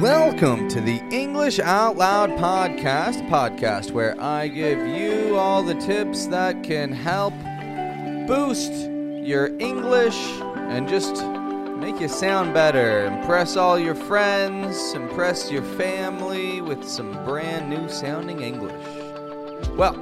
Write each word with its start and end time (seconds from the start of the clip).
Welcome 0.00 0.68
to 0.68 0.80
the 0.80 1.02
English 1.10 1.58
Out 1.58 1.96
Loud 1.96 2.30
podcast, 2.38 3.28
podcast 3.28 3.90
where 3.90 4.14
I 4.20 4.46
give 4.46 4.86
you 4.86 5.36
all 5.36 5.64
the 5.64 5.74
tips 5.74 6.26
that 6.26 6.62
can 6.62 6.92
help 6.92 7.34
boost 8.28 8.70
your 9.26 9.48
English 9.58 10.16
and 10.54 10.88
just 10.88 11.20
make 11.78 12.00
you 12.00 12.06
sound 12.06 12.54
better. 12.54 13.06
Impress 13.06 13.56
all 13.56 13.76
your 13.76 13.96
friends, 13.96 14.92
impress 14.92 15.50
your 15.50 15.64
family 15.64 16.60
with 16.60 16.84
some 16.84 17.12
brand 17.24 17.68
new 17.68 17.88
sounding 17.88 18.40
English. 18.40 18.86
Well, 19.70 19.96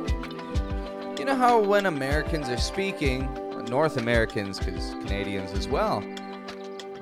you 1.19 1.25
know 1.25 1.37
how 1.37 1.59
when 1.59 1.87
Americans 1.87 2.51
are 2.51 2.59
speaking, 2.59 3.33
North 3.71 3.97
Americans, 3.97 4.59
because 4.59 4.91
Canadians 5.07 5.53
as 5.53 5.69
well, 5.69 6.05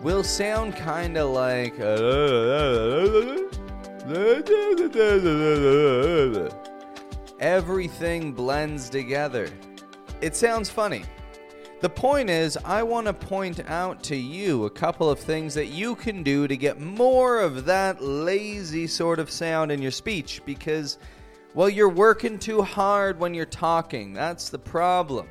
will 0.05 0.23
sound 0.23 0.77
kind 0.77 1.17
of 1.17 1.31
like. 1.31 1.81
Uh, 1.81 3.49
everything 7.41 8.33
blends 8.33 8.91
together. 8.91 9.49
It 10.21 10.37
sounds 10.37 10.69
funny. 10.69 11.05
The 11.81 11.89
point 11.89 12.29
is, 12.29 12.59
I 12.67 12.83
want 12.83 13.07
to 13.07 13.15
point 13.15 13.61
out 13.67 14.03
to 14.05 14.17
you 14.17 14.67
a 14.67 14.71
couple 14.71 15.09
of 15.09 15.19
things 15.19 15.55
that 15.55 15.69
you 15.69 15.95
can 15.95 16.23
do 16.23 16.47
to 16.49 16.57
get 16.57 16.81
more 16.81 17.41
of 17.41 17.65
that 17.65 18.03
lazy 18.03 18.87
sort 18.87 19.19
of 19.19 19.31
sound 19.31 19.73
in 19.73 19.81
your 19.81 19.91
speech 19.91 20.43
because, 20.45 20.99
well, 21.55 21.71
you're 21.71 21.89
working 21.89 22.39
too 22.39 22.61
hard 22.61 23.19
when 23.19 23.33
you're 23.33 23.47
talking. 23.47 24.13
That's 24.13 24.51
the 24.51 24.59
problem. 24.59 25.29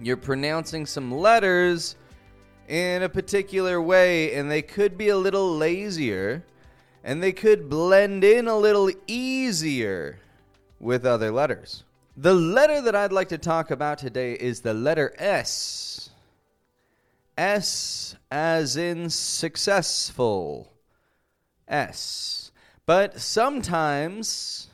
You're 0.00 0.16
pronouncing 0.16 0.84
some 0.84 1.12
letters 1.12 1.94
in 2.72 3.02
a 3.02 3.08
particular 3.08 3.82
way, 3.82 4.34
and 4.34 4.50
they 4.50 4.62
could 4.62 4.96
be 4.96 5.10
a 5.10 5.16
little 5.16 5.54
lazier, 5.54 6.42
and 7.04 7.22
they 7.22 7.30
could 7.30 7.68
blend 7.68 8.24
in 8.24 8.48
a 8.48 8.56
little 8.56 8.90
easier 9.06 10.18
with 10.80 11.04
other 11.04 11.30
letters. 11.30 11.84
The 12.16 12.32
letter 12.32 12.80
that 12.80 12.96
I'd 12.96 13.12
like 13.12 13.28
to 13.28 13.36
talk 13.36 13.70
about 13.70 13.98
today 13.98 14.32
is 14.32 14.62
the 14.62 14.72
letter 14.72 15.14
S. 15.18 16.08
S 17.36 18.16
as 18.30 18.78
in 18.78 19.10
successful. 19.10 20.72
S. 21.68 22.52
But 22.86 23.20
sometimes 23.20 24.68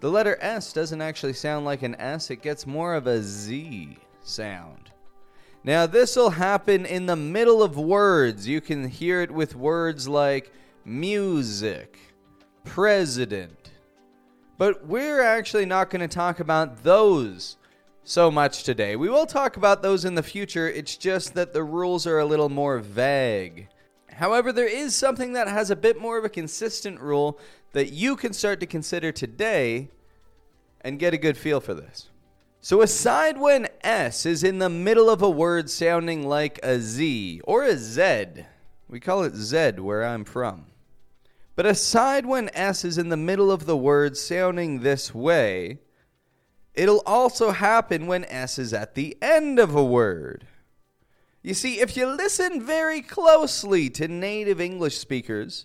the 0.00 0.10
letter 0.10 0.36
S 0.42 0.74
doesn't 0.74 1.00
actually 1.00 1.32
sound 1.32 1.64
like 1.64 1.82
an 1.82 1.94
S, 1.98 2.30
it 2.30 2.42
gets 2.42 2.66
more 2.66 2.94
of 2.94 3.06
a 3.06 3.22
Z 3.22 3.96
sound. 4.22 4.90
Now, 5.64 5.86
this 5.86 6.16
will 6.16 6.30
happen 6.30 6.86
in 6.86 7.06
the 7.06 7.16
middle 7.16 7.62
of 7.62 7.76
words. 7.76 8.46
You 8.46 8.60
can 8.60 8.88
hear 8.88 9.22
it 9.22 9.30
with 9.30 9.56
words 9.56 10.08
like 10.08 10.52
music, 10.84 11.98
president. 12.64 13.72
But 14.56 14.86
we're 14.86 15.22
actually 15.22 15.66
not 15.66 15.90
going 15.90 16.00
to 16.00 16.08
talk 16.08 16.40
about 16.40 16.82
those 16.82 17.56
so 18.04 18.30
much 18.30 18.64
today. 18.64 18.96
We 18.96 19.10
will 19.10 19.26
talk 19.26 19.56
about 19.56 19.82
those 19.82 20.04
in 20.04 20.14
the 20.14 20.22
future. 20.22 20.68
It's 20.68 20.96
just 20.96 21.34
that 21.34 21.52
the 21.52 21.62
rules 21.62 22.06
are 22.06 22.18
a 22.18 22.24
little 22.24 22.48
more 22.48 22.78
vague. 22.78 23.68
However, 24.10 24.52
there 24.52 24.68
is 24.68 24.96
something 24.96 25.34
that 25.34 25.46
has 25.46 25.70
a 25.70 25.76
bit 25.76 26.00
more 26.00 26.18
of 26.18 26.24
a 26.24 26.30
consistent 26.30 27.00
rule 27.00 27.38
that 27.72 27.92
you 27.92 28.16
can 28.16 28.32
start 28.32 28.60
to 28.60 28.66
consider 28.66 29.12
today 29.12 29.90
and 30.80 30.98
get 30.98 31.14
a 31.14 31.18
good 31.18 31.36
feel 31.36 31.60
for 31.60 31.74
this. 31.74 32.08
So, 32.60 32.82
aside 32.82 33.38
when 33.38 33.67
S 33.88 34.26
is 34.26 34.44
in 34.44 34.58
the 34.58 34.68
middle 34.68 35.08
of 35.08 35.22
a 35.22 35.30
word 35.30 35.70
sounding 35.70 36.28
like 36.28 36.60
a 36.62 36.78
Z 36.78 37.40
or 37.44 37.64
a 37.64 37.74
Z, 37.74 38.44
we 38.86 39.00
call 39.00 39.22
it 39.22 39.34
Z 39.34 39.70
where 39.78 40.04
I'm 40.04 40.26
from. 40.26 40.66
But 41.56 41.64
aside 41.64 42.26
when 42.26 42.50
S 42.52 42.84
is 42.84 42.98
in 42.98 43.08
the 43.08 43.16
middle 43.16 43.50
of 43.50 43.64
the 43.64 43.78
word 43.78 44.18
sounding 44.18 44.80
this 44.80 45.14
way, 45.14 45.78
it'll 46.74 47.02
also 47.06 47.50
happen 47.50 48.06
when 48.06 48.26
S 48.26 48.58
is 48.58 48.74
at 48.74 48.94
the 48.94 49.16
end 49.22 49.58
of 49.58 49.74
a 49.74 49.82
word. 49.82 50.46
You 51.42 51.54
see, 51.54 51.80
if 51.80 51.96
you 51.96 52.08
listen 52.08 52.60
very 52.60 53.00
closely 53.00 53.88
to 53.88 54.06
native 54.06 54.60
English 54.60 54.98
speakers, 54.98 55.64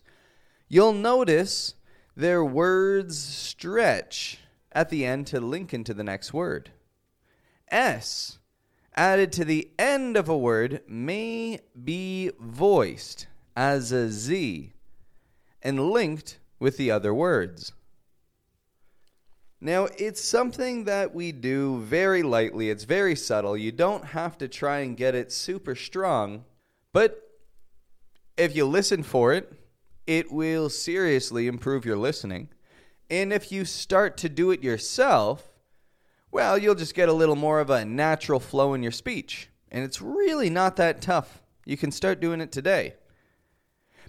you'll 0.69 0.94
notice 0.94 1.73
their 2.16 2.45
words 2.45 3.19
stretch 3.22 4.39
at 4.72 4.89
the 4.89 5.03
end 5.03 5.28
to 5.28 5.41
link 5.41 5.73
into 5.73 5.94
the 5.94 6.06
next 6.06 6.33
word. 6.33 6.72
S 7.73 8.38
added 8.95 9.31
to 9.34 9.44
the 9.44 9.72
end 9.79 10.16
of 10.16 10.29
a 10.29 10.38
word 10.38 10.81
may 10.88 11.59
be 11.84 12.31
voiced 12.39 13.28
as 13.56 13.91
a 13.91 14.09
Z 14.09 14.73
and 15.61 15.89
linked 15.91 16.39
with 16.59 16.78
the 16.78 16.91
other 16.91 17.13
words. 17.13 17.73
Now, 19.59 19.88
it's 19.97 20.22
something 20.22 20.83
that 20.83 21.16
we 21.16 21.31
do 21.31 21.79
very 21.79 22.22
lightly. 22.22 22.69
It's 22.69 22.83
very 22.83 23.16
subtle. 23.16 23.56
You 23.56 23.72
don't 23.72 24.03
have 24.06 24.38
to 24.39 24.47
try 24.47 24.79
and 24.79 24.97
get 24.97 25.16
it 25.16 25.31
super 25.31 25.73
strong, 25.73 26.44
but 26.91 27.22
if 28.35 28.56
you 28.56 28.66
listen 28.66 29.03
for 29.03 29.33
it, 29.33 29.53
it 30.06 30.31
will 30.31 30.69
seriously 30.69 31.47
improve 31.47 31.85
your 31.85 31.95
listening. 31.95 32.50
And 33.09 33.31
if 33.31 33.53
you 33.53 33.63
start 33.63 34.17
to 34.17 34.29
do 34.29 34.51
it 34.51 34.62
yourself, 34.62 35.52
well, 36.33 36.57
you'll 36.57 36.73
just 36.73 36.95
get 36.95 37.09
a 37.09 37.13
little 37.13 37.35
more 37.35 37.59
of 37.59 37.69
a 37.69 37.85
natural 37.85 38.39
flow 38.39 38.73
in 38.73 38.81
your 38.81 38.91
speech. 38.91 39.49
And 39.71 39.83
it's 39.83 40.01
really 40.01 40.49
not 40.49 40.77
that 40.77 40.99
tough. 40.99 41.44
You 41.63 41.77
can 41.77 41.91
start 41.91 42.19
doing 42.19 42.41
it 42.41 42.51
today. 42.51 42.95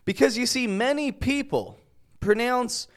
Because 0.07 0.39
you 0.39 0.47
see, 0.47 0.67
many 0.67 1.13
people 1.13 1.79
pronounce 2.21 2.89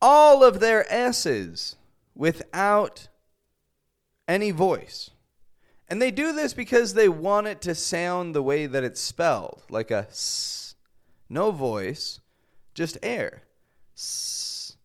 all 0.00 0.42
of 0.42 0.58
their 0.58 0.84
S's 0.92 1.76
without 2.16 3.06
any 4.26 4.50
voice. 4.50 5.10
And 5.88 6.02
they 6.02 6.10
do 6.10 6.32
this 6.32 6.52
because 6.52 6.94
they 6.94 7.08
want 7.08 7.46
it 7.46 7.60
to 7.62 7.76
sound 7.76 8.34
the 8.34 8.42
way 8.42 8.66
that 8.66 8.82
it's 8.82 9.00
spelled, 9.00 9.62
like 9.70 9.92
a 9.92 10.08
S. 10.10 10.74
No 11.28 11.52
voice, 11.52 12.18
just 12.74 12.98
air. 13.00 13.44
S. 13.96 14.76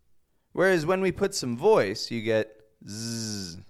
Whereas 0.54 0.86
when 0.86 1.02
we 1.02 1.12
put 1.12 1.34
some 1.34 1.58
voice, 1.58 2.12
you 2.12 2.22
get 2.22 2.62
Z. 2.88 3.64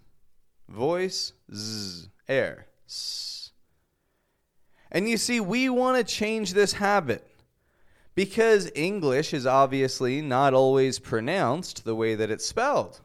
Voice, 0.68 1.34
Z. 1.54 2.10
Air. 2.28 2.68
S. 2.86 3.52
And 4.92 5.10
you 5.10 5.18
see, 5.18 5.40
we 5.40 5.70
want 5.70 5.98
to 5.98 6.14
change 6.14 6.54
this 6.54 6.74
habit 6.74 7.26
because 8.16 8.72
English 8.74 9.34
is 9.34 9.46
obviously 9.46 10.22
not 10.22 10.54
always 10.54 11.00
pronounced 11.00 11.86
the 11.86 11.96
way 11.96 12.16
that 12.16 12.32
it's 12.32 12.46
spelled. 12.46 13.00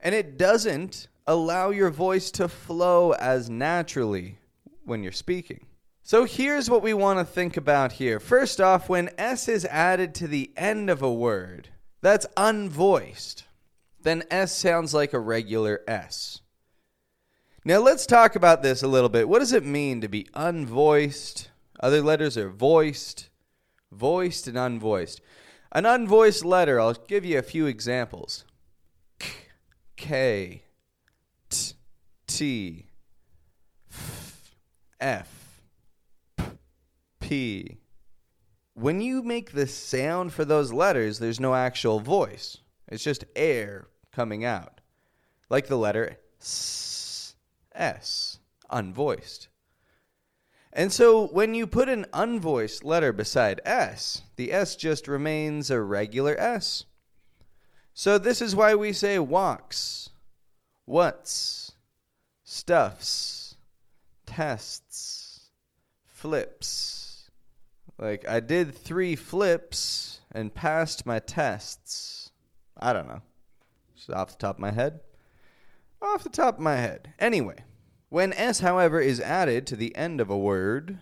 And 0.00 0.14
it 0.14 0.36
doesn't 0.36 1.08
allow 1.26 1.70
your 1.70 1.90
voice 1.90 2.30
to 2.32 2.48
flow 2.48 3.12
as 3.12 3.48
naturally 3.48 4.38
when 4.84 5.02
you're 5.02 5.12
speaking. 5.12 5.66
So 6.02 6.24
here's 6.24 6.68
what 6.68 6.82
we 6.82 6.92
want 6.92 7.18
to 7.18 7.24
think 7.24 7.56
about 7.56 7.92
here. 7.92 8.20
First 8.20 8.60
off, 8.60 8.88
when 8.88 9.10
S 9.16 9.48
is 9.48 9.64
added 9.64 10.14
to 10.16 10.28
the 10.28 10.50
end 10.56 10.90
of 10.90 11.00
a 11.00 11.12
word 11.12 11.68
that's 12.02 12.26
unvoiced, 12.36 13.44
then 14.04 14.22
S 14.30 14.54
sounds 14.54 14.94
like 14.94 15.12
a 15.12 15.18
regular 15.18 15.80
S. 15.88 16.40
Now 17.64 17.78
let's 17.78 18.06
talk 18.06 18.36
about 18.36 18.62
this 18.62 18.82
a 18.82 18.88
little 18.88 19.08
bit. 19.08 19.28
What 19.28 19.38
does 19.38 19.52
it 19.52 19.64
mean 19.64 20.02
to 20.02 20.08
be 20.08 20.28
unvoiced? 20.34 21.48
Other 21.80 22.02
letters 22.02 22.36
are 22.36 22.50
voiced, 22.50 23.30
voiced 23.90 24.46
and 24.46 24.58
unvoiced. 24.58 25.20
An 25.72 25.84
unvoiced 25.84 26.44
letter, 26.44 26.78
I'll 26.78 26.92
give 26.92 27.24
you 27.24 27.38
a 27.38 27.42
few 27.42 27.66
examples. 27.66 28.44
K, 29.18 29.32
K, 29.96 30.62
T, 31.48 31.72
T, 32.26 32.86
F, 33.90 34.54
F, 35.00 35.62
P, 36.36 36.44
P. 37.20 37.78
When 38.74 39.00
you 39.00 39.22
make 39.22 39.52
the 39.52 39.66
sound 39.66 40.32
for 40.32 40.44
those 40.44 40.72
letters, 40.72 41.18
there's 41.18 41.40
no 41.40 41.54
actual 41.54 42.00
voice. 42.00 42.58
It's 42.88 43.02
just 43.02 43.24
air 43.34 43.88
coming 44.14 44.44
out. 44.44 44.80
Like 45.50 45.66
the 45.66 45.76
letter 45.76 46.18
S, 46.40 47.34
S, 47.74 48.38
unvoiced. 48.70 49.48
And 50.72 50.92
so 50.92 51.26
when 51.28 51.54
you 51.54 51.66
put 51.66 51.88
an 51.88 52.06
unvoiced 52.12 52.84
letter 52.84 53.12
beside 53.12 53.60
S, 53.64 54.22
the 54.36 54.52
S 54.52 54.74
just 54.74 55.06
remains 55.06 55.70
a 55.70 55.80
regular 55.80 56.36
S. 56.38 56.84
So 57.92 58.18
this 58.18 58.42
is 58.42 58.56
why 58.56 58.74
we 58.74 58.92
say 58.92 59.20
walks, 59.20 60.10
what's, 60.84 61.72
stuffs, 62.42 63.56
tests, 64.26 65.50
flips. 66.04 67.30
Like 67.96 68.28
I 68.28 68.40
did 68.40 68.74
three 68.74 69.14
flips 69.14 70.20
and 70.32 70.52
passed 70.52 71.06
my 71.06 71.20
tests. 71.20 72.32
I 72.76 72.92
don't 72.92 73.06
know. 73.06 73.22
Just 74.04 74.16
off 74.16 74.32
the 74.32 74.36
top 74.36 74.56
of 74.56 74.60
my 74.60 74.70
head. 74.70 75.00
Off 76.02 76.24
the 76.24 76.28
top 76.28 76.56
of 76.56 76.60
my 76.60 76.76
head. 76.76 77.14
Anyway. 77.18 77.56
When 78.10 78.32
S, 78.34 78.60
however, 78.60 79.00
is 79.00 79.18
added 79.18 79.66
to 79.66 79.76
the 79.76 79.96
end 79.96 80.20
of 80.20 80.30
a 80.30 80.38
word 80.38 80.98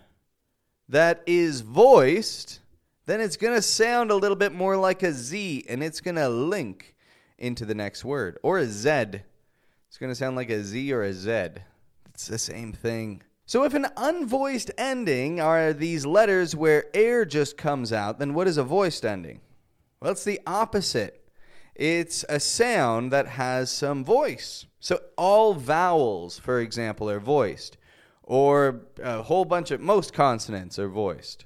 that 0.89 1.21
is 1.27 1.61
voiced, 1.61 2.59
then 3.05 3.19
it's 3.19 3.37
going 3.37 3.53
to 3.53 3.61
sound 3.61 4.09
a 4.09 4.15
little 4.15 4.37
bit 4.37 4.53
more 4.53 4.77
like 4.77 5.03
a 5.03 5.11
Z 5.11 5.65
and 5.67 5.83
it's 5.83 6.01
going 6.01 6.15
to 6.15 6.29
link 6.29 6.95
into 7.37 7.65
the 7.65 7.75
next 7.75 8.05
word. 8.05 8.39
Or 8.41 8.57
a 8.57 8.65
Z. 8.65 8.89
It's 8.89 9.97
going 9.99 10.11
to 10.11 10.15
sound 10.15 10.35
like 10.35 10.49
a 10.49 10.63
Z 10.63 10.91
or 10.93 11.03
a 11.03 11.13
Z. 11.13 11.31
It's 12.09 12.27
the 12.27 12.39
same 12.39 12.71
thing. 12.71 13.21
So 13.45 13.63
if 13.63 13.73
an 13.73 13.87
unvoiced 13.97 14.71
ending 14.77 15.41
are 15.41 15.73
these 15.73 16.05
letters 16.05 16.55
where 16.55 16.85
air 16.95 17.25
just 17.25 17.57
comes 17.57 17.91
out, 17.91 18.17
then 18.17 18.33
what 18.33 18.47
is 18.47 18.57
a 18.57 18.63
voiced 18.63 19.05
ending? 19.05 19.41
Well, 19.99 20.13
it's 20.13 20.23
the 20.23 20.39
opposite. 20.47 21.22
It's 21.75 22.23
a 22.29 22.39
sound 22.39 23.11
that 23.11 23.27
has 23.27 23.71
some 23.71 24.05
voice. 24.05 24.65
So 24.79 24.99
all 25.17 25.53
vowels, 25.53 26.37
for 26.37 26.59
example, 26.59 27.09
are 27.09 27.19
voiced, 27.19 27.77
or 28.21 28.81
a 29.01 29.23
whole 29.23 29.45
bunch 29.45 29.71
of 29.71 29.81
most 29.81 30.13
consonants 30.13 30.77
are 30.77 30.89
voiced. 30.89 31.45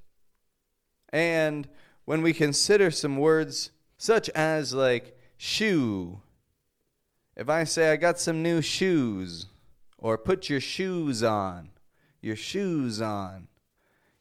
And 1.09 1.67
when 2.05 2.21
we 2.21 2.33
consider 2.33 2.91
some 2.91 3.17
words 3.17 3.71
such 3.97 4.29
as 4.29 4.73
like 4.73 5.17
shoe, 5.37 6.21
if 7.35 7.49
I 7.49 7.63
say 7.63 7.91
I 7.91 7.95
got 7.95 8.19
some 8.19 8.43
new 8.43 8.61
shoes, 8.61 9.47
or 9.97 10.17
put 10.17 10.49
your 10.49 10.61
shoes 10.61 11.23
on, 11.23 11.69
your 12.21 12.35
shoes 12.35 13.01
on, 13.01 13.47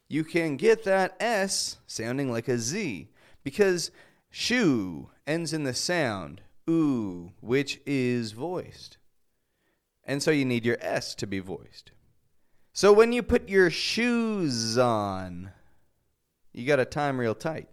you 0.07 0.23
can 0.23 0.55
get 0.55 0.83
that 0.85 1.15
S 1.19 1.77
sounding 1.85 2.31
like 2.31 2.47
a 2.47 2.57
Z 2.57 3.09
because 3.43 3.91
shoe 4.29 5.09
ends 5.25 5.53
in 5.53 5.63
the 5.63 5.73
sound 5.73 6.41
oo, 6.69 7.31
which 7.41 7.79
is 7.85 8.31
voiced. 8.31 8.97
And 10.03 10.21
so 10.23 10.31
you 10.31 10.45
need 10.45 10.65
your 10.65 10.77
S 10.79 11.15
to 11.15 11.27
be 11.27 11.39
voiced. 11.39 11.91
So 12.73 12.93
when 12.93 13.11
you 13.11 13.23
put 13.23 13.49
your 13.49 13.69
shoes 13.69 14.77
on, 14.77 15.51
you 16.53 16.65
got 16.65 16.77
to 16.77 16.85
time 16.85 17.19
real 17.19 17.35
tight. 17.35 17.67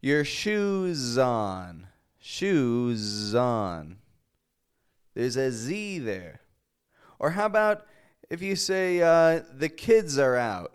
Your 0.00 0.24
shoes 0.24 1.18
on. 1.18 1.86
Shoes 2.18 3.34
on. 3.34 3.96
There's 5.14 5.36
a 5.36 5.52
Z 5.52 6.00
there. 6.00 6.40
Or 7.18 7.30
how 7.30 7.46
about 7.46 7.86
if 8.30 8.42
you 8.42 8.56
say 8.56 9.00
uh, 9.00 9.42
the 9.52 9.68
kids 9.68 10.18
are 10.18 10.36
out? 10.36 10.72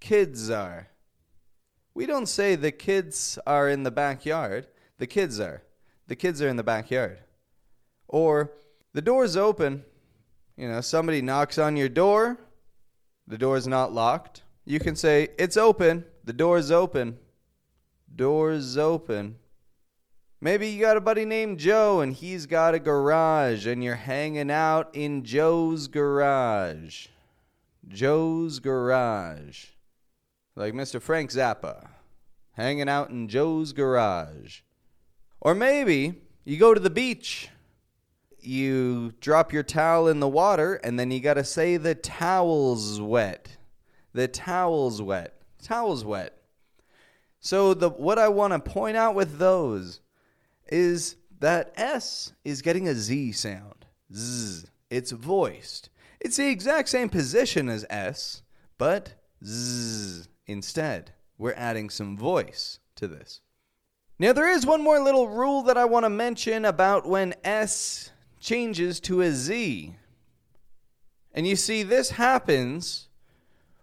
Kids 0.00 0.48
are. 0.48 0.88
We 2.00 2.06
don't 2.06 2.30
say 2.30 2.54
the 2.54 2.72
kids 2.72 3.38
are 3.46 3.68
in 3.68 3.82
the 3.82 3.90
backyard. 3.90 4.68
The 4.96 5.06
kids 5.06 5.38
are. 5.38 5.64
The 6.06 6.16
kids 6.16 6.40
are 6.40 6.48
in 6.48 6.56
the 6.56 6.62
backyard. 6.62 7.18
Or 8.08 8.52
the 8.94 9.02
door's 9.02 9.36
open. 9.36 9.84
You 10.56 10.68
know, 10.68 10.80
somebody 10.80 11.20
knocks 11.20 11.58
on 11.58 11.76
your 11.76 11.90
door. 11.90 12.38
The 13.26 13.36
door's 13.36 13.68
not 13.68 13.92
locked. 13.92 14.44
You 14.64 14.80
can 14.80 14.96
say, 14.96 15.28
It's 15.38 15.58
open. 15.58 16.06
The 16.24 16.32
door's 16.32 16.70
open. 16.70 17.18
Door's 18.16 18.78
open. 18.78 19.36
Maybe 20.40 20.68
you 20.68 20.80
got 20.80 20.96
a 20.96 21.02
buddy 21.02 21.26
named 21.26 21.58
Joe 21.58 22.00
and 22.00 22.14
he's 22.14 22.46
got 22.46 22.74
a 22.74 22.78
garage 22.78 23.66
and 23.66 23.84
you're 23.84 23.96
hanging 23.96 24.50
out 24.50 24.88
in 24.94 25.22
Joe's 25.22 25.86
garage. 25.86 27.08
Joe's 27.86 28.58
garage. 28.58 29.66
Like 30.60 30.74
Mr. 30.74 31.00
Frank 31.00 31.30
Zappa. 31.30 31.88
Hanging 32.52 32.88
out 32.88 33.08
in 33.08 33.28
Joe's 33.28 33.72
garage. 33.72 34.60
Or 35.40 35.54
maybe 35.54 36.20
you 36.44 36.58
go 36.58 36.74
to 36.74 36.80
the 36.80 36.90
beach. 36.90 37.48
You 38.38 39.14
drop 39.20 39.54
your 39.54 39.62
towel 39.62 40.06
in 40.06 40.20
the 40.20 40.28
water 40.28 40.74
and 40.84 41.00
then 41.00 41.10
you 41.10 41.20
got 41.20 41.34
to 41.34 41.44
say 41.44 41.78
the 41.78 41.94
towel's 41.94 43.00
wet. 43.00 43.56
The 44.12 44.28
towel's 44.28 45.00
wet 45.00 45.40
towel's 45.62 46.04
wet. 46.04 46.36
So 47.40 47.74
the 47.74 47.88
what 47.88 48.18
I 48.18 48.28
want 48.28 48.52
to 48.52 48.70
point 48.70 48.96
out 48.96 49.14
with 49.14 49.38
those 49.38 50.00
is 50.68 51.16
that 51.38 51.72
S 51.76 52.32
is 52.44 52.62
getting 52.62 52.88
a 52.88 52.94
Z 52.94 53.32
sound. 53.32 53.86
Z. 54.12 54.66
It's 54.90 55.12
voiced. 55.12 55.88
It's 56.20 56.36
the 56.36 56.48
exact 56.48 56.90
same 56.90 57.08
position 57.08 57.68
as 57.68 57.86
S, 57.88 58.42
but 58.76 59.14
Z 59.42 60.24
instead. 60.50 61.12
We're 61.38 61.54
adding 61.54 61.88
some 61.88 62.16
voice 62.16 62.80
to 62.96 63.08
this. 63.08 63.40
Now, 64.18 64.34
there 64.34 64.50
is 64.50 64.66
one 64.66 64.82
more 64.82 65.00
little 65.00 65.28
rule 65.28 65.62
that 65.62 65.78
I 65.78 65.86
want 65.86 66.04
to 66.04 66.10
mention 66.10 66.66
about 66.66 67.06
when 67.06 67.34
S 67.42 68.10
changes 68.38 69.00
to 69.00 69.22
a 69.22 69.30
Z. 69.30 69.94
And 71.32 71.46
you 71.46 71.56
see, 71.56 71.82
this 71.82 72.10
happens 72.10 73.08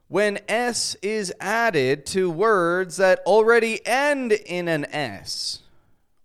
when 0.07 0.39
S 0.47 0.95
is 1.01 1.33
added 1.39 2.05
to 2.07 2.29
words 2.29 2.97
that 2.97 3.19
already 3.25 3.85
end 3.85 4.31
in 4.31 4.67
an 4.67 4.85
S, 4.85 5.63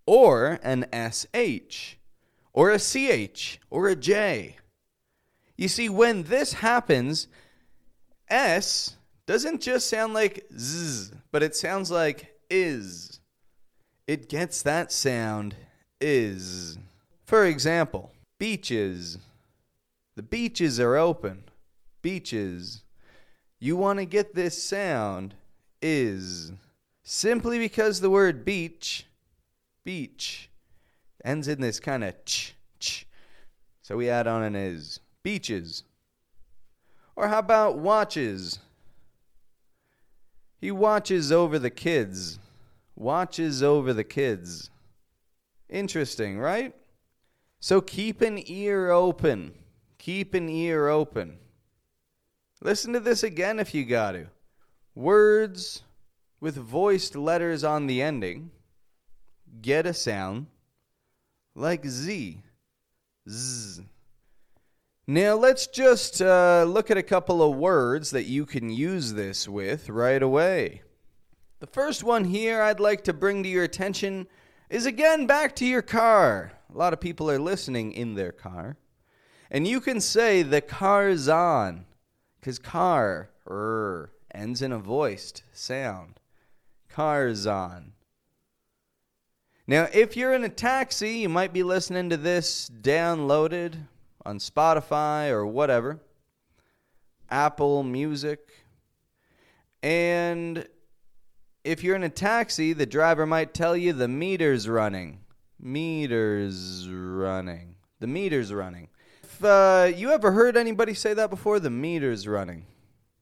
or 0.05 0.59
an 0.63 0.87
SH, 0.93 1.97
or 2.53 2.71
a 2.71 2.79
CH, 2.79 3.59
or 3.71 3.89
a 3.89 3.97
J. 3.97 4.57
You 5.57 5.69
see, 5.69 5.89
when 5.89 6.25
this 6.25 6.55
happens, 6.55 7.29
S 8.29 8.97
doesn't 9.33 9.63
just 9.63 9.89
sound 9.89 10.13
like 10.13 10.45
Z, 10.57 11.13
but 11.31 11.43
it 11.43 11.57
sounds 11.57 11.91
like 11.91 12.35
is. 12.51 13.19
It 14.07 14.29
gets 14.29 14.63
that 14.63 14.93
sound 14.93 15.57
is. 16.01 16.79
For 17.25 17.47
example, 17.47 18.13
beaches. 18.39 19.17
The 20.17 20.23
beaches 20.23 20.79
are 20.79 20.97
open. 20.97 21.45
Beaches 22.03 22.83
you 23.63 23.77
want 23.77 24.01
to 24.01 24.05
get 24.05 24.35
this 24.35 24.61
sound 24.61 25.35
is 25.81 26.51
simply 27.05 27.61
because 27.61 28.01
the 28.01 28.11
word 28.11 28.45
beach, 28.45 29.07
beach, 29.85 30.51
ends 31.25 31.47
in 31.47 31.61
this 31.61 31.79
kind 31.79 32.03
of 32.03 32.13
ch, 32.25 32.55
ch. 32.81 33.07
So 33.81 33.97
we 33.97 34.11
add 34.11 34.27
on 34.27 34.43
an 34.43 34.57
is. 34.57 34.99
Beaches. 35.23 35.85
Or 37.15 37.29
how 37.29 37.39
about 37.39 37.79
watches? 37.79 38.59
He 40.63 40.71
watches 40.71 41.33
over 41.33 41.59
the 41.59 41.71
kids. 41.71 42.39
Watches 42.95 43.65
over 43.65 43.93
the 43.93 44.05
kids. 44.05 44.71
Interesting, 45.69 46.39
right? 46.39 46.73
So 47.59 47.81
keep 47.81 48.21
an 48.21 48.41
ear 48.47 48.91
open. 48.91 49.55
Keep 49.99 50.35
an 50.35 50.49
ear 50.49 50.89
open. 50.89 51.39
Listen 52.61 52.93
to 52.93 53.01
this 53.01 53.25
again 53.25 53.59
if 53.59 53.75
you 53.75 53.85
got 53.85 54.13
to. 54.13 54.27
Words 54.95 55.83
with 56.41 56.55
voiced 56.55 57.17
letters 57.17 57.65
on 57.65 57.89
the 57.89 58.01
ending 58.01 58.53
get 59.61 59.85
a 59.85 59.93
sound 59.93 60.47
like 61.57 61.85
Z. 61.85 62.41
Z. 63.29 63.83
Now 65.13 65.35
let's 65.35 65.67
just 65.67 66.23
uh, 66.23 66.65
look 66.67 66.91
at 66.91 66.97
a 66.97 67.03
couple 67.03 67.43
of 67.43 67.59
words 67.59 68.13
that 68.13 68.25
you 68.25 68.47
can 68.47 68.71
use 68.71 69.13
this 69.13 69.47
with 69.47 69.91
right 69.91 70.23
away. 70.23 70.81
The 71.61 71.67
first 71.67 72.03
one 72.03 72.25
here 72.25 72.63
I'd 72.63 72.81
like 72.81 73.05
to 73.05 73.13
bring 73.13 73.43
to 73.43 73.49
your 73.51 73.63
attention 73.63 74.27
is 74.71 74.87
again 74.87 75.27
back 75.27 75.55
to 75.57 75.67
your 75.67 75.83
car. 75.83 76.53
A 76.73 76.79
lot 76.79 76.95
of 76.95 77.01
people 77.01 77.31
are 77.31 77.39
listening 77.39 77.93
in 77.93 78.15
their 78.15 78.33
car. 78.33 78.79
And 79.51 79.69
you 79.69 79.83
can 79.83 80.01
say, 80.01 80.43
the 80.43 80.63
car's 80.63 81.29
on. 81.29 81.85
Because 82.41 82.59
car 82.59 83.29
er, 83.47 84.15
ends 84.33 84.63
in 84.63 84.73
a 84.73 84.79
voiced 84.79 85.43
sound. 85.53 86.21
Cars 86.89 87.47
on. 87.47 87.93
Now, 89.67 89.89
if 89.93 90.17
you're 90.17 90.33
in 90.33 90.45
a 90.45 90.49
taxi, 90.49 91.19
you 91.19 91.29
might 91.29 91.53
be 91.53 91.63
listening 91.63 92.09
to 92.09 92.17
this 92.17 92.71
downloaded 92.81 93.75
on 94.25 94.39
Spotify 94.39 95.31
or 95.31 95.47
whatever, 95.47 96.01
Apple 97.31 97.83
Music. 97.83 98.49
And 99.83 100.67
if 101.65 101.83
you're 101.83 101.97
in 101.97 102.05
a 102.05 102.09
taxi, 102.09 102.73
the 102.73 102.87
driver 102.87 103.27
might 103.27 103.55
tell 103.55 103.77
you 103.77 103.93
the 103.93 104.09
meter's 104.09 104.69
running. 104.69 105.21
Meter's 105.59 106.89
running. 106.89 107.77
The 108.01 108.07
meter's 108.07 108.53
running 108.53 108.89
uh, 109.45 109.91
you 109.95 110.11
ever 110.11 110.33
heard 110.33 110.57
anybody 110.57 110.95
say 110.95 111.15
that 111.15 111.31
before, 111.31 111.61
the 111.61 111.71
meter's 111.71 112.27
running. 112.29 112.67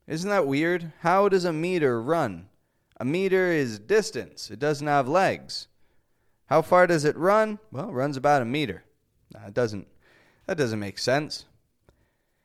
Isn't 0.07 0.31
that 0.31 0.47
weird? 0.47 0.93
How 1.01 1.29
does 1.29 1.45
a 1.45 1.53
meter 1.53 2.01
run? 2.03 2.49
A 2.99 3.05
meter 3.05 3.51
is 3.51 3.79
distance. 3.79 4.51
It 4.51 4.59
doesn't 4.59 4.87
have 4.87 5.09
legs. 5.09 5.69
How 6.47 6.63
far 6.63 6.87
does 6.87 7.05
it 7.05 7.17
run? 7.17 7.59
Well, 7.71 7.89
it 7.89 7.93
runs 7.93 8.17
about 8.17 8.43
a 8.43 8.47
meter. 8.47 8.83
it 9.47 9.55
doesn't. 9.55 9.87
That 10.51 10.59
doesn't 10.59 10.81
make 10.81 10.99
sense. 10.99 11.45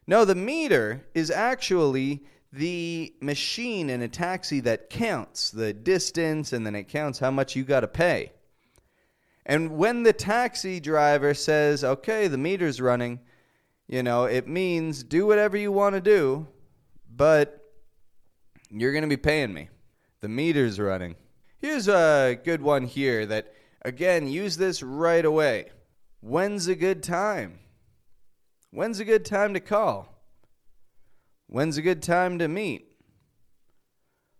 No, 0.06 0.26
the 0.26 0.36
meter 0.36 1.08
is 1.16 1.32
actually 1.32 2.24
the 2.54 3.16
machine 3.20 3.90
in 3.90 4.04
a 4.04 4.08
taxi 4.08 4.60
that 4.60 4.92
counts 4.92 5.50
the 5.50 5.74
distance 5.74 6.54
and 6.54 6.64
then 6.64 6.76
it 6.76 6.88
counts 6.88 7.18
how 7.18 7.32
much 7.32 7.56
you 7.56 7.64
got 7.64 7.80
to 7.80 7.88
pay. 7.88 8.32
And 9.44 9.72
when 9.72 10.04
the 10.04 10.14
taxi 10.14 10.80
driver 10.80 11.34
says, 11.34 11.84
"Okay, 11.84 12.28
the 12.28 12.38
meter's 12.38 12.80
running," 12.80 13.22
You 13.88 14.04
know, 14.04 14.26
it 14.26 14.48
means 14.48 15.02
do 15.02 15.26
whatever 15.26 15.58
you 15.58 15.72
want 15.72 15.96
to 15.96 16.02
do, 16.02 16.48
but 17.10 17.74
you're 18.70 18.92
going 18.92 19.02
to 19.02 19.08
be 19.08 19.18
paying 19.18 19.52
me. 19.52 19.70
The 20.22 20.30
meter's 20.30 20.80
running. 20.80 21.16
Here's 21.58 21.88
a 21.88 22.40
good 22.44 22.62
one 22.62 22.84
here 22.84 23.26
that, 23.26 23.52
again, 23.82 24.28
use 24.28 24.58
this 24.58 24.84
right 24.84 25.26
away. 25.26 25.72
When's 26.22 26.68
a 26.68 26.76
good 26.76 27.02
time? 27.02 27.62
When's 28.76 29.00
a 29.00 29.06
good 29.06 29.24
time 29.24 29.54
to 29.54 29.62
call? 29.62 30.22
When's 31.48 31.78
a 31.78 31.82
good 31.82 32.04
time 32.04 32.40
to 32.40 32.50
meet? 32.50 32.92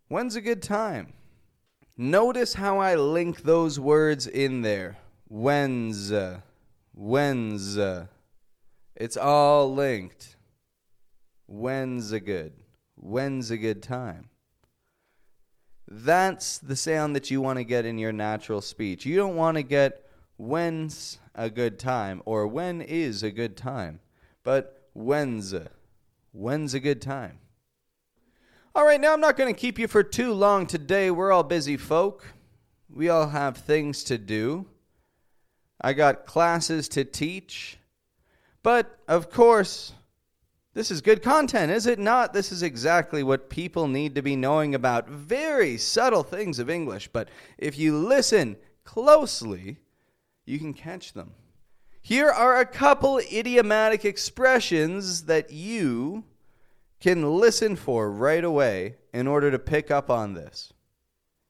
When's 0.10 0.36
a 0.36 0.42
good 0.42 0.62
time? 0.62 1.14
Notice 1.98 2.56
how 2.56 2.80
I 2.80 2.96
link 2.96 3.44
those 3.44 3.80
words 3.80 4.28
in 4.28 4.62
there. 4.62 4.98
When's, 5.30 6.12
uh, 6.12 6.42
when's, 6.94 7.78
uh, 7.78 8.08
it's 8.94 9.16
all 9.16 9.74
linked. 9.74 10.36
When's 11.46 12.12
a 12.12 12.20
good? 12.20 12.52
When's 12.96 13.52
a 13.52 13.58
good 13.58 13.82
time? 13.82 14.28
That's 15.88 16.58
the 16.58 16.76
sound 16.76 17.16
that 17.16 17.32
you 17.32 17.40
want 17.40 17.60
to 17.60 17.64
get 17.64 17.86
in 17.86 17.98
your 17.98 18.12
natural 18.12 18.60
speech. 18.60 19.06
You 19.06 19.16
don't 19.16 19.38
want 19.38 19.56
to 19.56 19.64
get 19.64 20.06
when's 20.36 21.20
a 21.36 21.50
good 21.50 21.80
time 21.80 22.22
or 22.26 22.46
when 22.48 22.82
is 22.82 23.24
a 23.24 23.32
good 23.32 23.56
time, 23.56 24.02
but 24.46 24.88
when's 24.94 25.54
when's 26.32 26.74
a 26.74 26.80
good 26.80 27.02
time. 27.02 27.40
All 28.74 28.86
right, 28.86 29.02
now 29.02 29.12
I'm 29.12 29.22
not 29.22 29.38
going 29.38 29.54
to 29.54 29.60
keep 29.60 29.80
you 29.80 29.88
for 29.88 30.04
too 30.04 30.34
long 30.34 30.68
today. 30.68 31.12
We're 31.12 31.32
all 31.32 31.44
busy 31.44 31.76
folk. 31.76 32.26
We 32.90 33.10
all 33.10 33.28
have 33.28 33.58
things 33.58 34.04
to 34.06 34.18
do. 34.18 34.68
I 35.82 35.94
got 35.94 36.26
classes 36.26 36.88
to 36.90 37.04
teach. 37.04 37.78
But, 38.64 39.00
of 39.08 39.30
course, 39.30 39.94
this 40.74 40.92
is 40.92 41.02
good 41.02 41.24
content, 41.24 41.72
is 41.72 41.88
it 41.88 42.00
not? 42.00 42.34
This 42.34 42.52
is 42.52 42.64
exactly 42.64 43.24
what 43.24 43.50
people 43.50 43.88
need 43.88 44.16
to 44.16 44.22
be 44.22 44.36
knowing 44.36 44.76
about 44.76 45.10
very 45.10 45.78
subtle 45.78 46.24
things 46.24 46.60
of 46.60 46.70
English. 46.70 47.08
But 47.08 47.30
if 47.58 47.78
you 47.78 47.98
listen 47.98 48.58
closely, 48.84 49.78
you 50.46 50.60
can 50.60 50.74
catch 50.74 51.14
them. 51.14 51.32
Here 52.06 52.30
are 52.30 52.60
a 52.60 52.68
couple 52.68 53.18
idiomatic 53.18 54.06
expressions 54.06 55.24
that 55.24 55.52
you 55.52 56.24
can 57.00 57.40
listen 57.40 57.76
for 57.76 58.12
right 58.12 58.44
away 58.44 58.98
in 59.12 59.26
order 59.26 59.50
to 59.50 59.58
pick 59.58 59.90
up 59.90 60.12
on 60.12 60.36
this. 60.36 60.72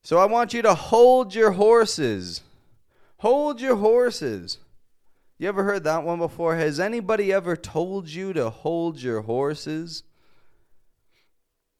So 0.01 0.17
I 0.17 0.23
want 0.27 0.53
you 0.53 0.61
to 0.61 0.73
hold 0.73 1.35
your 1.35 1.51
horses. 1.51 2.39
Hold 3.17 3.59
your 3.59 3.75
horses. 3.75 4.59
You 5.37 5.49
ever 5.49 5.65
heard 5.65 5.83
that 5.83 6.05
one 6.05 6.19
before? 6.19 6.55
Has 6.55 6.79
anybody 6.79 7.33
ever 7.33 7.57
told 7.57 8.07
you 8.07 8.31
to 8.31 8.49
hold 8.49 9.01
your 9.01 9.23
horses? 9.23 10.03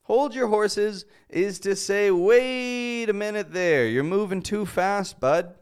Hold 0.01 0.36
your 0.36 0.50
horses 0.50 1.05
is 1.29 1.60
to 1.62 1.77
say, 1.77 2.12
wait 2.12 3.08
a 3.08 3.13
minute 3.13 3.53
there. 3.53 3.88
You're 3.88 4.03
moving 4.03 4.41
too 4.41 4.65
fast, 4.65 5.22
bud. 5.22 5.55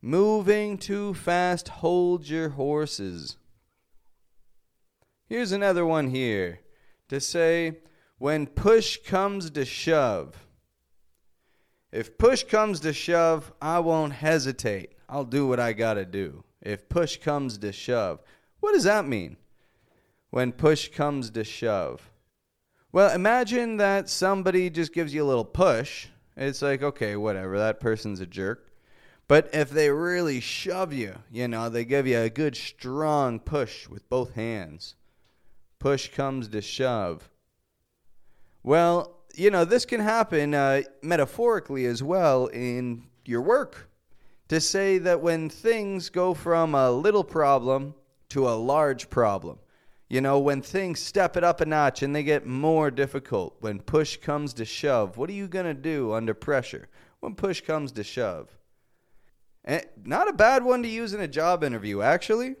Moving 0.00 0.78
too 0.78 1.14
fast. 1.14 1.68
Hold 1.68 2.28
your 2.28 2.50
horses. 2.50 3.36
Here's 5.26 5.52
another 5.52 5.84
one 5.84 6.10
here 6.10 6.60
to 7.08 7.20
say, 7.20 7.78
when 8.18 8.46
push 8.46 8.98
comes 8.98 9.50
to 9.50 9.64
shove. 9.64 10.46
If 11.90 12.18
push 12.18 12.44
comes 12.44 12.80
to 12.80 12.92
shove, 12.92 13.52
I 13.60 13.78
won't 13.80 14.12
hesitate. 14.12 14.94
I'll 15.08 15.24
do 15.24 15.46
what 15.46 15.60
I 15.60 15.72
got 15.72 15.94
to 15.94 16.04
do 16.04 16.44
if 16.60 16.88
push 16.88 17.16
comes 17.18 17.58
to 17.58 17.72
shove. 17.72 18.20
What 18.60 18.72
does 18.72 18.84
that 18.84 19.06
mean? 19.06 19.36
When 20.30 20.52
push 20.52 20.88
comes 20.88 21.30
to 21.30 21.44
shove. 21.44 22.10
Well, 22.92 23.14
imagine 23.14 23.78
that 23.78 24.08
somebody 24.08 24.70
just 24.70 24.92
gives 24.92 25.14
you 25.14 25.22
a 25.22 25.26
little 25.26 25.44
push. 25.44 26.08
It's 26.36 26.62
like, 26.62 26.82
okay, 26.82 27.16
whatever, 27.16 27.58
that 27.58 27.80
person's 27.80 28.20
a 28.20 28.26
jerk. 28.26 28.67
But 29.28 29.50
if 29.52 29.68
they 29.68 29.90
really 29.90 30.40
shove 30.40 30.92
you, 30.94 31.16
you 31.30 31.48
know, 31.48 31.68
they 31.68 31.84
give 31.84 32.06
you 32.06 32.18
a 32.18 32.30
good 32.30 32.56
strong 32.56 33.38
push 33.38 33.86
with 33.86 34.08
both 34.08 34.34
hands. 34.34 34.94
Push 35.78 36.08
comes 36.08 36.48
to 36.48 36.62
shove. 36.62 37.30
Well, 38.62 39.18
you 39.34 39.50
know, 39.50 39.66
this 39.66 39.84
can 39.84 40.00
happen 40.00 40.54
uh, 40.54 40.82
metaphorically 41.02 41.84
as 41.84 42.02
well 42.02 42.46
in 42.46 43.04
your 43.26 43.42
work 43.42 43.90
to 44.48 44.60
say 44.60 44.96
that 44.96 45.20
when 45.20 45.50
things 45.50 46.08
go 46.08 46.32
from 46.32 46.74
a 46.74 46.90
little 46.90 47.22
problem 47.22 47.94
to 48.30 48.48
a 48.48 48.56
large 48.56 49.10
problem, 49.10 49.58
you 50.08 50.22
know, 50.22 50.38
when 50.38 50.62
things 50.62 51.00
step 51.00 51.36
it 51.36 51.44
up 51.44 51.60
a 51.60 51.66
notch 51.66 52.02
and 52.02 52.16
they 52.16 52.22
get 52.22 52.46
more 52.46 52.90
difficult, 52.90 53.56
when 53.60 53.78
push 53.78 54.16
comes 54.16 54.54
to 54.54 54.64
shove, 54.64 55.18
what 55.18 55.28
are 55.28 55.34
you 55.34 55.48
going 55.48 55.66
to 55.66 55.74
do 55.74 56.14
under 56.14 56.32
pressure 56.32 56.88
when 57.20 57.34
push 57.34 57.60
comes 57.60 57.92
to 57.92 58.02
shove? 58.02 58.57
And 59.68 59.82
eh, 59.82 59.86
not 60.02 60.28
a 60.28 60.32
bad 60.32 60.64
one 60.64 60.82
to 60.82 60.88
use 60.88 61.12
in 61.12 61.20
a 61.20 61.28
job 61.28 61.62
interview, 61.62 62.00
actually. 62.00 62.56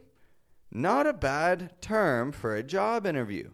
Not 0.70 1.06
a 1.06 1.14
bad 1.14 1.80
term 1.80 2.32
for 2.32 2.54
a 2.54 2.62
job 2.62 3.06
interview. 3.06 3.50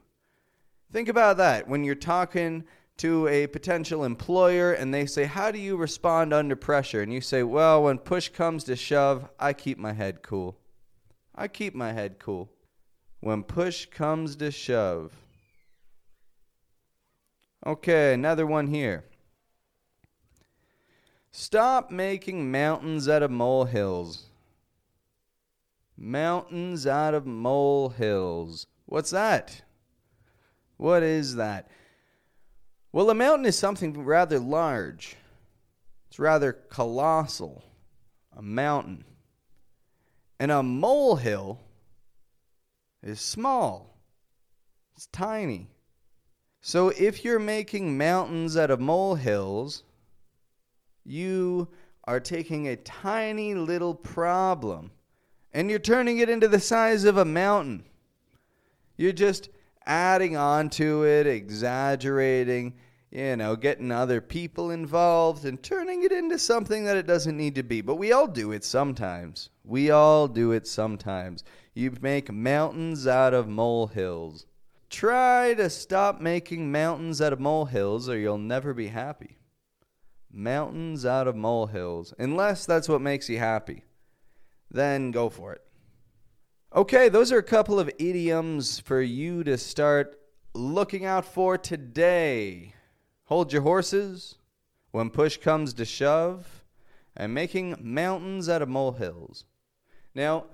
Think 0.92 1.08
about 1.08 1.36
that 1.36 1.68
when 1.68 1.84
you're 1.84 1.94
talking 1.94 2.64
to 2.96 3.28
a 3.28 3.46
potential 3.46 4.04
employer 4.04 4.72
and 4.72 4.92
they 4.92 5.06
say, 5.06 5.24
How 5.24 5.52
do 5.52 5.60
you 5.60 5.76
respond 5.76 6.34
under 6.34 6.56
pressure? 6.56 7.00
And 7.00 7.12
you 7.12 7.20
say, 7.20 7.44
Well, 7.44 7.84
when 7.84 7.98
push 7.98 8.28
comes 8.28 8.64
to 8.64 8.74
shove, 8.74 9.28
I 9.38 9.52
keep 9.52 9.78
my 9.78 9.92
head 9.92 10.22
cool. 10.22 10.58
I 11.32 11.46
keep 11.46 11.76
my 11.76 11.92
head 11.92 12.18
cool. 12.18 12.50
When 13.20 13.44
push 13.44 13.86
comes 13.86 14.34
to 14.36 14.50
shove. 14.50 15.12
Okay, 17.64 18.14
another 18.14 18.46
one 18.46 18.66
here. 18.66 19.04
Stop 21.36 21.90
making 21.90 22.52
mountains 22.52 23.08
out 23.08 23.24
of 23.24 23.28
molehills. 23.28 24.26
Mountains 25.96 26.86
out 26.86 27.12
of 27.12 27.26
molehills. 27.26 28.68
What's 28.86 29.10
that? 29.10 29.62
What 30.76 31.02
is 31.02 31.34
that? 31.34 31.68
Well, 32.92 33.10
a 33.10 33.16
mountain 33.16 33.46
is 33.46 33.58
something 33.58 34.04
rather 34.04 34.38
large, 34.38 35.16
it's 36.06 36.20
rather 36.20 36.52
colossal, 36.52 37.64
a 38.36 38.40
mountain. 38.40 39.02
And 40.38 40.52
a 40.52 40.62
molehill 40.62 41.58
is 43.02 43.20
small, 43.20 43.98
it's 44.94 45.06
tiny. 45.06 45.68
So 46.60 46.90
if 46.90 47.24
you're 47.24 47.40
making 47.40 47.98
mountains 47.98 48.56
out 48.56 48.70
of 48.70 48.78
molehills, 48.78 49.82
you 51.04 51.68
are 52.04 52.20
taking 52.20 52.68
a 52.68 52.76
tiny 52.76 53.54
little 53.54 53.94
problem 53.94 54.90
and 55.52 55.70
you're 55.70 55.78
turning 55.78 56.18
it 56.18 56.28
into 56.28 56.48
the 56.48 56.60
size 56.60 57.04
of 57.04 57.16
a 57.16 57.24
mountain. 57.24 57.84
You're 58.96 59.12
just 59.12 59.48
adding 59.86 60.36
on 60.36 60.70
to 60.70 61.04
it, 61.04 61.26
exaggerating, 61.26 62.74
you 63.10 63.36
know, 63.36 63.54
getting 63.54 63.92
other 63.92 64.20
people 64.20 64.72
involved 64.72 65.44
and 65.44 65.62
turning 65.62 66.02
it 66.02 66.12
into 66.12 66.38
something 66.38 66.84
that 66.84 66.96
it 66.96 67.06
doesn't 67.06 67.36
need 67.36 67.54
to 67.54 67.62
be. 67.62 67.80
But 67.80 67.96
we 67.96 68.12
all 68.12 68.26
do 68.26 68.52
it 68.52 68.64
sometimes. 68.64 69.50
We 69.64 69.90
all 69.90 70.26
do 70.26 70.52
it 70.52 70.66
sometimes. 70.66 71.44
You 71.74 71.92
make 72.00 72.32
mountains 72.32 73.06
out 73.06 73.34
of 73.34 73.48
molehills. 73.48 74.46
Try 74.90 75.54
to 75.54 75.70
stop 75.70 76.20
making 76.20 76.70
mountains 76.70 77.20
out 77.20 77.32
of 77.32 77.40
molehills 77.40 78.08
or 78.08 78.18
you'll 78.18 78.38
never 78.38 78.74
be 78.74 78.88
happy. 78.88 79.38
Mountains 80.34 81.06
out 81.06 81.28
of 81.28 81.36
molehills. 81.36 82.12
Unless 82.18 82.66
that's 82.66 82.88
what 82.88 83.00
makes 83.00 83.28
you 83.28 83.38
happy. 83.38 83.84
Then 84.70 85.10
go 85.12 85.28
for 85.28 85.52
it. 85.52 85.62
Okay, 86.74 87.08
those 87.08 87.30
are 87.30 87.38
a 87.38 87.42
couple 87.42 87.78
of 87.78 87.88
idioms 87.98 88.80
for 88.80 89.00
you 89.00 89.44
to 89.44 89.56
start 89.56 90.18
looking 90.54 91.04
out 91.04 91.24
for 91.24 91.56
today. 91.56 92.74
Hold 93.26 93.52
your 93.52 93.62
horses 93.62 94.36
when 94.90 95.10
push 95.10 95.36
comes 95.36 95.74
to 95.74 95.84
shove, 95.84 96.64
and 97.16 97.34
making 97.34 97.76
mountains 97.80 98.48
out 98.48 98.62
of 98.62 98.68
molehills. 98.68 99.44
Now, 100.14 100.46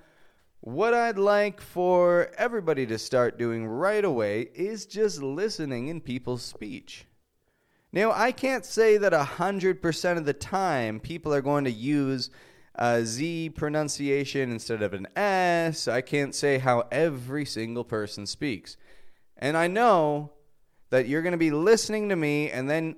what 0.60 0.94
I'd 0.94 1.18
like 1.18 1.60
for 1.60 2.30
everybody 2.38 2.86
to 2.86 2.98
start 2.98 3.38
doing 3.38 3.66
right 3.66 4.04
away 4.04 4.48
is 4.54 4.86
just 4.86 5.22
listening 5.22 5.88
in 5.88 6.00
people's 6.00 6.42
speech. 6.42 7.06
Now, 7.92 8.12
I 8.12 8.30
can't 8.30 8.64
say 8.64 8.96
that 8.98 9.12
100% 9.12 10.16
of 10.16 10.24
the 10.24 10.32
time 10.32 11.00
people 11.00 11.34
are 11.34 11.40
going 11.40 11.64
to 11.64 11.70
use 11.70 12.30
a 12.76 13.04
Z 13.04 13.50
pronunciation 13.50 14.52
instead 14.52 14.82
of 14.82 14.94
an 14.94 15.08
S. 15.16 15.88
I 15.88 16.00
can't 16.00 16.34
say 16.34 16.58
how 16.58 16.84
every 16.92 17.44
single 17.44 17.84
person 17.84 18.26
speaks. 18.26 18.76
And 19.36 19.56
I 19.56 19.66
know 19.66 20.32
that 20.90 21.08
you're 21.08 21.22
going 21.22 21.32
to 21.32 21.38
be 21.38 21.50
listening 21.50 22.08
to 22.10 22.16
me, 22.16 22.50
and 22.50 22.70
then 22.70 22.96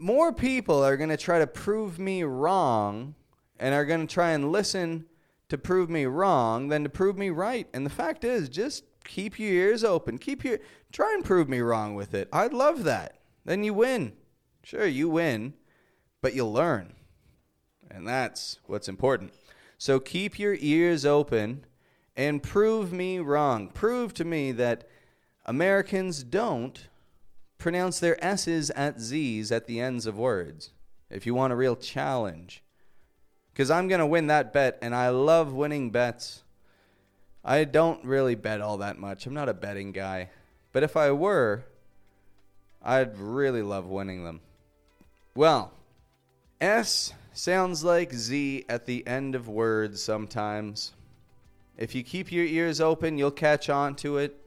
more 0.00 0.32
people 0.32 0.82
are 0.82 0.96
going 0.96 1.10
to 1.10 1.16
try 1.16 1.38
to 1.38 1.46
prove 1.46 1.98
me 1.98 2.22
wrong 2.22 3.14
and 3.58 3.74
are 3.74 3.84
going 3.84 4.06
to 4.06 4.12
try 4.12 4.30
and 4.30 4.50
listen 4.50 5.06
to 5.48 5.58
prove 5.58 5.88
me 5.88 6.04
wrong 6.06 6.68
than 6.68 6.82
to 6.82 6.88
prove 6.88 7.16
me 7.16 7.30
right. 7.30 7.68
And 7.72 7.86
the 7.86 7.90
fact 7.90 8.24
is, 8.24 8.48
just 8.48 8.84
keep 9.04 9.38
your 9.38 9.50
ears 9.50 9.84
open. 9.84 10.18
Keep 10.18 10.44
your 10.44 10.58
try 10.92 11.14
and 11.14 11.24
prove 11.24 11.48
me 11.48 11.60
wrong 11.60 11.94
with 11.94 12.14
it. 12.14 12.28
I'd 12.32 12.52
love 12.52 12.84
that. 12.84 13.18
Then 13.46 13.64
you 13.64 13.72
win. 13.72 14.12
Sure, 14.62 14.86
you 14.86 15.08
win. 15.08 15.54
but 16.20 16.34
you'll 16.34 16.52
learn. 16.52 16.92
And 17.88 18.06
that's 18.06 18.58
what's 18.66 18.88
important. 18.88 19.32
So 19.78 20.00
keep 20.00 20.38
your 20.38 20.56
ears 20.58 21.06
open 21.06 21.64
and 22.16 22.42
prove 22.42 22.92
me 22.92 23.20
wrong. 23.20 23.68
Prove 23.68 24.12
to 24.14 24.24
me 24.24 24.50
that 24.52 24.88
Americans 25.44 26.24
don't 26.24 26.88
pronounce 27.58 28.00
their 28.00 28.22
S's 28.24 28.70
at 28.70 29.00
Z's 29.00 29.52
at 29.52 29.68
the 29.68 29.80
ends 29.80 30.06
of 30.06 30.18
words. 30.18 30.72
If 31.08 31.26
you 31.26 31.34
want 31.34 31.52
a 31.52 31.56
real 31.56 31.76
challenge. 31.76 32.64
Because 33.52 33.70
I'm 33.70 33.86
going 33.86 34.00
to 34.00 34.06
win 34.06 34.26
that 34.26 34.52
bet, 34.52 34.78
and 34.82 34.94
I 34.94 35.10
love 35.10 35.52
winning 35.52 35.90
bets. 35.90 36.42
I 37.44 37.62
don't 37.62 38.04
really 38.04 38.34
bet 38.34 38.60
all 38.60 38.78
that 38.78 38.98
much. 38.98 39.26
I'm 39.26 39.34
not 39.34 39.48
a 39.48 39.54
betting 39.54 39.92
guy. 39.92 40.30
But 40.72 40.82
if 40.82 40.96
I 40.96 41.12
were, 41.12 41.64
I'd 42.86 43.18
really 43.18 43.62
love 43.62 43.86
winning 43.86 44.22
them. 44.22 44.40
Well, 45.34 45.72
S 46.60 47.12
sounds 47.32 47.82
like 47.82 48.14
Z 48.14 48.64
at 48.68 48.86
the 48.86 49.04
end 49.08 49.34
of 49.34 49.48
words 49.48 50.00
sometimes. 50.00 50.92
If 51.76 51.96
you 51.96 52.04
keep 52.04 52.30
your 52.30 52.44
ears 52.44 52.80
open, 52.80 53.18
you'll 53.18 53.32
catch 53.32 53.68
on 53.68 53.96
to 53.96 54.18
it. 54.18 54.40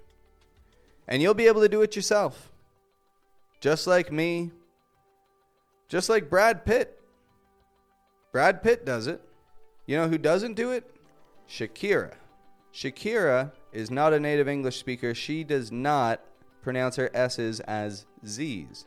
And 1.05 1.21
you'll 1.21 1.33
be 1.33 1.47
able 1.47 1.59
to 1.61 1.67
do 1.67 1.81
it 1.81 1.97
yourself. 1.97 2.49
Just 3.59 3.87
like 3.87 4.09
me. 4.09 4.51
Just 5.89 6.07
like 6.07 6.29
Brad 6.29 6.63
Pitt. 6.63 6.97
Brad 8.31 8.63
Pitt 8.63 8.85
does 8.85 9.07
it. 9.07 9.21
You 9.85 9.97
know 9.97 10.07
who 10.07 10.17
doesn't 10.17 10.53
do 10.53 10.71
it? 10.71 10.89
Shakira. 11.49 12.13
Shakira 12.73 13.51
is 13.73 13.91
not 13.91 14.13
a 14.13 14.19
native 14.19 14.47
English 14.47 14.77
speaker. 14.77 15.13
She 15.13 15.43
does 15.43 15.73
not 15.73 16.21
pronounce 16.61 16.95
her 16.95 17.09
S's 17.13 17.59
as 17.61 18.05
Z's. 18.25 18.85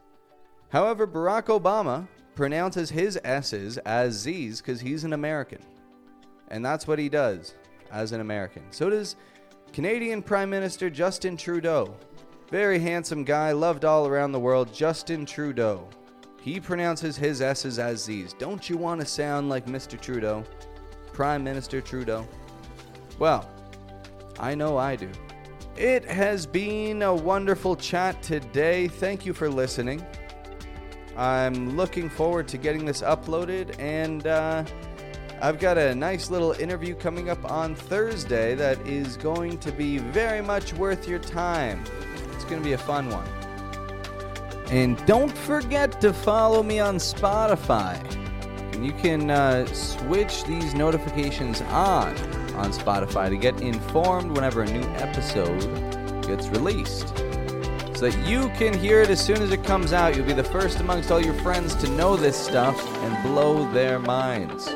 However, 0.71 1.07
Barack 1.07 1.45
Obama 1.45 2.07
pronounces 2.35 2.91
his 2.91 3.19
S's 3.25 3.79
as 3.79 4.15
Z's 4.15 4.61
because 4.61 4.81
he's 4.81 5.05
an 5.05 5.13
American. 5.13 5.61
And 6.49 6.65
that's 6.65 6.87
what 6.87 6.99
he 6.99 7.09
does 7.09 7.55
as 7.91 8.13
an 8.13 8.21
American. 8.21 8.65
So 8.71 8.91
does 8.91 9.17
Canadian 9.73 10.23
Prime 10.23 10.51
Minister 10.51 10.91
Justin 10.91 11.35
Trudeau. 11.35 11.95
Very 12.51 12.79
handsome 12.79 13.25
guy, 13.25 13.53
loved 13.53 13.87
all 13.87 14.07
around 14.07 14.33
the 14.33 14.41
world, 14.41 14.73
Justin 14.75 15.25
Trudeau. 15.25 15.89
He 16.43 16.61
pronounces 16.61 17.17
his 17.17 17.41
S's 17.41 17.79
as 17.79 18.05
Z's. 18.05 18.35
Don't 18.35 18.69
you 18.69 18.77
want 18.77 19.01
to 19.01 19.07
sound 19.07 19.49
like 19.49 19.65
Mr. 19.65 19.99
Trudeau? 19.99 20.45
Prime 21.15 21.43
Minister 21.43 21.81
Trudeau? 21.81 22.29
Well, 23.19 23.49
I 24.39 24.55
know 24.55 24.77
I 24.77 24.97
do. 24.97 25.11
It 25.77 26.05
has 26.05 26.45
been 26.45 27.01
a 27.01 27.15
wonderful 27.15 27.77
chat 27.77 28.23
today. 28.23 28.89
Thank 28.89 29.25
you 29.25 29.33
for 29.33 29.49
listening. 29.49 30.05
I'm 31.17 31.77
looking 31.79 32.11
forward 32.11 32.47
to 32.49 32.59
getting 32.59 32.85
this 32.85 33.01
uploaded, 33.01 33.79
and 33.81 34.27
uh, 34.27 34.65
I've 35.41 35.59
got 35.59 35.79
a 35.79 35.95
nice 35.95 36.31
little 36.31 36.53
interview 36.53 36.95
coming 36.95 37.31
up 37.31 37.51
on 37.51 37.75
Thursday 37.75 38.55
that 38.55 38.87
is 38.87 39.17
going 39.17 39.59
to 39.59 39.73
be 39.73 39.97
very 39.97 40.43
much 40.43 40.75
worth 40.75 41.09
your 41.09 41.19
time. 41.19 41.83
It's 42.35 42.45
going 42.45 42.61
to 42.61 42.65
be 42.65 42.75
a 42.75 42.79
fun 42.79 43.09
one. 43.09 43.27
And 44.71 45.05
don't 45.07 45.37
forget 45.37 46.03
to 46.03 46.13
follow 46.13 46.63
me 46.63 46.81
on 46.81 46.97
Spotify. 46.97 47.99
And 48.75 48.85
you 48.85 48.93
can 48.93 49.31
uh, 49.31 49.67
switch 49.67 50.45
these 50.45 50.75
notifications 50.75 51.63
on 51.63 52.15
on 52.55 52.73
Spotify 52.73 53.29
to 53.29 53.37
get 53.37 53.61
informed 53.61 54.31
whenever 54.33 54.63
a 54.63 54.67
new 54.67 54.87
episode 54.97 55.61
gets 56.27 56.49
released. 56.49 57.09
So 57.97 58.11
that 58.11 58.27
you 58.27 58.49
can 58.51 58.73
hear 58.77 59.01
it 59.03 59.11
as 59.11 59.25
soon 59.25 59.43
as 59.43 59.53
it 59.53 59.63
comes 59.65 59.93
out. 59.93 60.17
You'll 60.17 60.27
be 60.27 60.33
the 60.33 60.43
first 60.45 60.81
amongst 60.81 61.11
all 61.11 61.21
your 61.21 61.35
friends 61.35 61.75
to 61.77 61.89
know 61.91 62.17
this 62.17 62.37
stuff 62.37 62.77
and 63.05 63.23
blow 63.23 63.71
their 63.73 63.99
minds. 63.99 64.67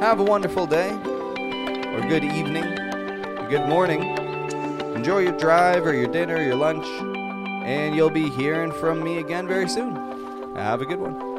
Have 0.00 0.20
a 0.20 0.24
wonderful 0.24 0.66
day, 0.66 0.90
or 0.92 2.00
good 2.08 2.24
evening, 2.24 2.64
or 2.64 3.48
good 3.48 3.68
morning. 3.68 4.16
Enjoy 4.94 5.18
your 5.18 5.36
drive, 5.36 5.86
or 5.86 5.94
your 5.94 6.08
dinner, 6.08 6.36
or 6.36 6.42
your 6.42 6.56
lunch, 6.56 6.86
and 7.64 7.94
you'll 7.94 8.10
be 8.10 8.30
hearing 8.30 8.72
from 8.72 9.02
me 9.02 9.18
again 9.18 9.46
very 9.48 9.68
soon. 9.68 9.94
Have 10.56 10.80
a 10.82 10.86
good 10.86 11.00
one. 11.00 11.29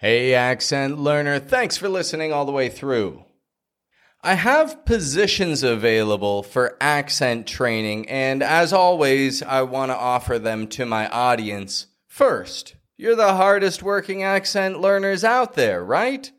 Hey, 0.00 0.32
accent 0.32 1.00
learner, 1.00 1.40
thanks 1.40 1.76
for 1.76 1.88
listening 1.88 2.32
all 2.32 2.44
the 2.44 2.52
way 2.52 2.68
through. 2.68 3.24
I 4.22 4.34
have 4.34 4.84
positions 4.84 5.64
available 5.64 6.44
for 6.44 6.76
accent 6.80 7.48
training, 7.48 8.08
and 8.08 8.40
as 8.40 8.72
always, 8.72 9.42
I 9.42 9.62
want 9.62 9.90
to 9.90 9.96
offer 9.96 10.38
them 10.38 10.68
to 10.68 10.86
my 10.86 11.08
audience 11.08 11.86
first. 12.06 12.76
You're 12.96 13.16
the 13.16 13.34
hardest 13.34 13.82
working 13.82 14.22
accent 14.22 14.80
learners 14.80 15.24
out 15.24 15.54
there, 15.54 15.82
right? 15.82 16.30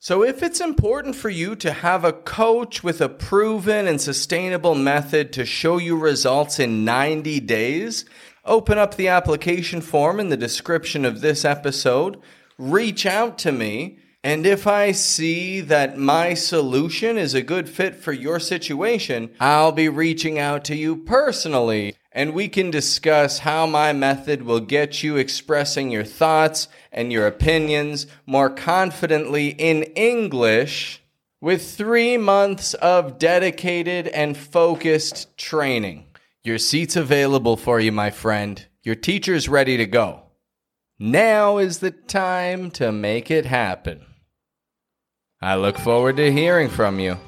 So, 0.00 0.24
if 0.24 0.42
it's 0.42 0.60
important 0.60 1.14
for 1.14 1.30
you 1.30 1.54
to 1.54 1.70
have 1.70 2.04
a 2.04 2.12
coach 2.12 2.82
with 2.82 3.00
a 3.00 3.08
proven 3.08 3.86
and 3.86 4.00
sustainable 4.00 4.74
method 4.74 5.32
to 5.34 5.46
show 5.46 5.78
you 5.78 5.96
results 5.96 6.58
in 6.58 6.84
90 6.84 7.38
days, 7.38 8.06
open 8.44 8.76
up 8.76 8.96
the 8.96 9.06
application 9.06 9.80
form 9.80 10.18
in 10.18 10.30
the 10.30 10.36
description 10.36 11.04
of 11.04 11.20
this 11.20 11.44
episode 11.44 12.20
reach 12.58 13.06
out 13.06 13.38
to 13.38 13.52
me. 13.52 13.98
And 14.22 14.46
if 14.46 14.66
I 14.66 14.92
see 14.92 15.60
that 15.60 15.98
my 15.98 16.34
solution 16.34 17.18
is 17.18 17.34
a 17.34 17.42
good 17.42 17.68
fit 17.68 17.94
for 17.94 18.12
your 18.12 18.40
situation, 18.40 19.30
I'll 19.38 19.72
be 19.72 19.88
reaching 19.88 20.38
out 20.38 20.64
to 20.64 20.76
you 20.76 20.96
personally 20.96 21.94
and 22.14 22.32
we 22.32 22.48
can 22.48 22.70
discuss 22.70 23.40
how 23.40 23.66
my 23.66 23.92
method 23.92 24.42
will 24.42 24.60
get 24.60 25.02
you 25.02 25.16
expressing 25.16 25.90
your 25.90 26.04
thoughts 26.04 26.68
and 26.92 27.12
your 27.12 27.26
opinions 27.26 28.06
more 28.24 28.48
confidently 28.48 29.48
in 29.48 29.82
English 29.96 31.02
with 31.40 31.68
three 31.68 32.16
months 32.16 32.72
of 32.74 33.18
dedicated 33.18 34.06
and 34.08 34.36
focused 34.36 35.36
training. 35.36 36.06
Your 36.44 36.58
seat's 36.58 36.94
available 36.94 37.56
for 37.56 37.80
you, 37.80 37.90
my 37.90 38.10
friend. 38.10 38.64
Your 38.84 38.94
teacher's 38.94 39.48
ready 39.48 39.76
to 39.76 39.86
go. 39.86 40.23
Now 41.06 41.58
is 41.58 41.80
the 41.80 41.90
time 41.90 42.70
to 42.70 42.90
make 42.90 43.30
it 43.30 43.44
happen. 43.44 44.06
I 45.38 45.54
look 45.56 45.76
forward 45.76 46.16
to 46.16 46.32
hearing 46.32 46.70
from 46.70 46.98
you. 46.98 47.18